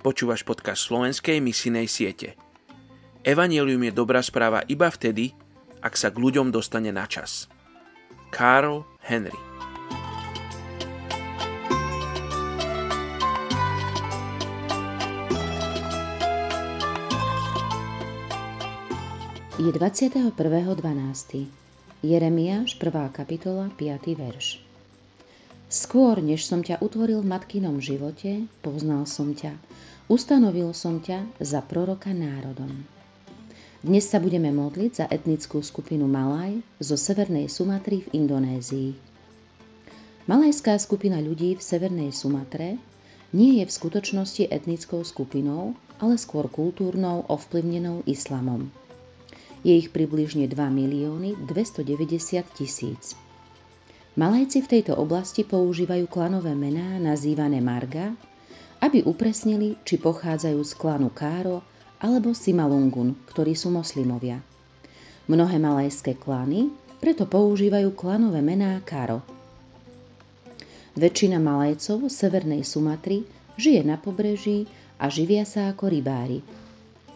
[0.00, 2.32] Počúvaš podcast slovenskej misijnej siete.
[3.20, 5.36] Evangelium je dobrá správa iba vtedy,
[5.84, 7.52] ak sa k ľuďom dostane na čas.
[8.32, 9.36] Karl Henry
[19.60, 20.32] Je 21.12.
[22.00, 23.12] Jeremiáš, 1.
[23.12, 24.16] kapitola, 5.
[24.16, 24.64] verš.
[25.70, 29.54] Skôr, než som ťa utvoril v matkinom živote, poznal som ťa,
[30.10, 32.82] ustanovil som ťa za proroka národom.
[33.80, 38.90] Dnes sa budeme modliť za etnickú skupinu Malaj zo Severnej Sumatry v Indonézii.
[40.26, 42.76] Malajská skupina ľudí v Severnej Sumatre
[43.30, 48.66] nie je v skutočnosti etnickou skupinou, ale skôr kultúrnou ovplyvnenou islamom.
[49.62, 53.14] Je ich približne 2 milióny 290 tisíc.
[54.18, 58.10] Malajci v tejto oblasti používajú klanové mená nazývané Marga,
[58.80, 61.60] aby upresnili, či pochádzajú z klanu Káro
[62.00, 64.40] alebo Simalungun, ktorí sú moslimovia.
[65.28, 69.24] Mnohé malajské klany preto používajú klanové mená Karo.
[70.96, 73.24] Väčšina Malajcov Severnej Sumatry
[73.56, 74.68] žije na pobreží
[75.00, 76.44] a živia sa ako rybári.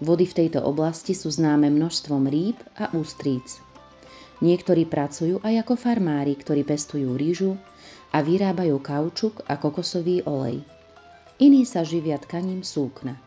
[0.00, 3.60] Vody v tejto oblasti sú známe množstvom rýb a ústríc.
[4.44, 7.56] Niektorí pracujú aj ako farmári, ktorí pestujú rýžu
[8.12, 10.60] a vyrábajú kaučuk a kokosový olej.
[11.36, 13.20] Iní sa živia tkaním súkna.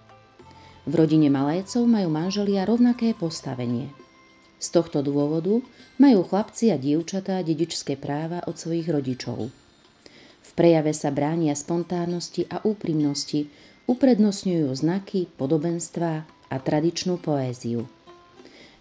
[0.89, 3.93] V rodine Malajcov majú manželia rovnaké postavenie.
[4.57, 5.61] Z tohto dôvodu
[6.01, 9.53] majú chlapci a dievčatá dedičské práva od svojich rodičov.
[10.41, 13.45] V prejave sa bránia spontánnosti a úprimnosti,
[13.85, 17.85] uprednostňujú znaky, podobenstvá a tradičnú poéziu.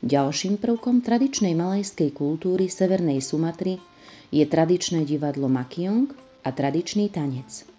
[0.01, 3.77] Ďalším prvkom tradičnej malajskej kultúry Severnej Sumatry
[4.33, 7.78] je tradičné divadlo Makiong a tradičný tanec.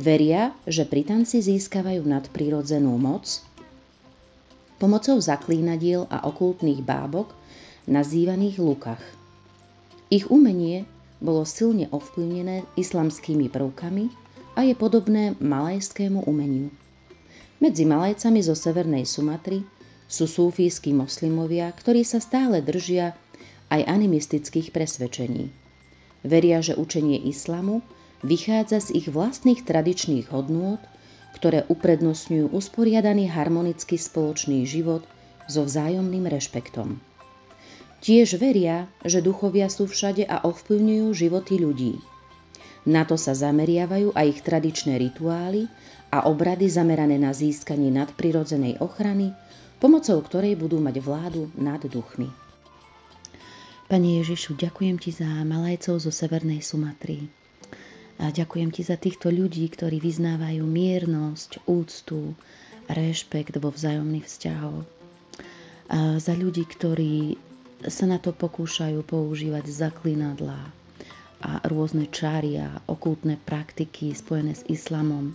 [0.00, 3.44] Veria, že pri tanci získavajú nadprirodzenú moc
[4.80, 7.36] pomocou zaklínadiel a okultných bábok
[7.84, 9.04] nazývaných lukach.
[10.08, 10.88] Ich umenie
[11.20, 14.08] bolo silne ovplyvnené islamskými prvkami
[14.56, 16.72] a je podobné malajskému umeniu.
[17.60, 19.60] Medzi Malajcami zo Severnej Sumatry
[20.08, 23.12] sú súfijskí moslimovia, ktorí sa stále držia
[23.68, 25.52] aj animistických presvedčení.
[26.24, 27.84] Veria, že učenie islamu
[28.20, 30.80] vychádza z ich vlastných tradičných hodnôt,
[31.36, 35.06] ktoré uprednostňujú usporiadaný harmonický spoločný život
[35.46, 36.98] so vzájomným rešpektom.
[38.00, 41.94] Tiež veria, že duchovia sú všade a ovplyvňujú životy ľudí.
[42.88, 45.68] Na to sa zameriavajú aj ich tradičné rituály
[46.08, 49.36] a obrady zamerané na získanie nadprirodzenej ochrany
[49.80, 52.28] pomocou ktorej budú mať vládu nad duchmi.
[53.90, 57.26] Pane Ježišu, ďakujem Ti za malajcov zo Severnej Sumatry.
[58.20, 62.36] A ďakujem Ti za týchto ľudí, ktorí vyznávajú miernosť, úctu,
[62.84, 64.84] rešpekt vo vzájomných vzťahoch.
[65.90, 67.40] A za ľudí, ktorí
[67.88, 70.60] sa na to pokúšajú používať zaklinadlá
[71.40, 75.32] a rôzne čáry a okultné praktiky spojené s islamom.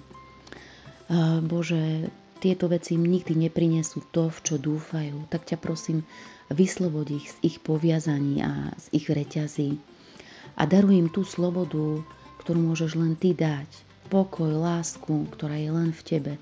[1.50, 6.06] Bože, tieto veci im nikdy neprinesú to, v čo dúfajú, tak ťa prosím,
[6.54, 9.82] vyslobod ich z ich poviazaní a z ich reťazí
[10.56, 12.06] a daruj im tú slobodu,
[12.46, 13.66] ktorú môžeš len ty dať,
[14.14, 16.34] pokoj, lásku, ktorá je len v tebe.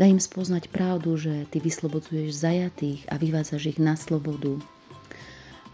[0.00, 4.56] Daj im spoznať pravdu, že ty vyslobodzuješ zajatých a vyvádzaš ich na slobodu.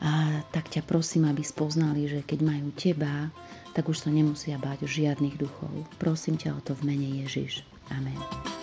[0.03, 3.31] A tak ťa prosím, aby spoznali, že keď majú teba,
[3.71, 5.71] tak už sa nemusia báť žiadnych duchov.
[6.03, 7.63] Prosím ťa o to v mene Ježiš.
[7.95, 8.56] Amen.